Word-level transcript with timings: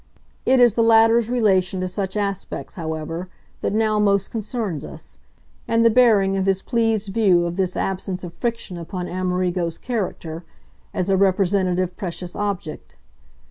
It 0.47 0.59
is 0.59 0.73
the 0.73 0.81
latter's 0.81 1.29
relation 1.29 1.79
to 1.81 1.87
such 1.87 2.17
aspects, 2.17 2.73
however, 2.73 3.29
that 3.61 3.71
now 3.71 3.99
most 3.99 4.31
concerns 4.31 4.83
us, 4.83 5.19
and 5.67 5.85
the 5.85 5.91
bearing 5.91 6.35
of 6.37 6.47
his 6.47 6.63
pleased 6.63 7.09
view 7.09 7.45
of 7.45 7.55
this 7.55 7.77
absence 7.77 8.23
of 8.23 8.33
friction 8.33 8.77
upon 8.79 9.07
Amerigo's 9.07 9.77
character 9.77 10.43
as 10.91 11.11
a 11.11 11.17
representative 11.17 11.95
precious 11.95 12.35
object. 12.35 12.95